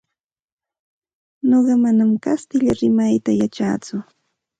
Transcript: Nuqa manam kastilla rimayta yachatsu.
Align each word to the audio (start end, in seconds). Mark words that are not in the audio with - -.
Nuqa 1.49 1.73
manam 1.83 2.11
kastilla 2.23 2.73
rimayta 2.79 3.31
yachatsu. 3.41 3.95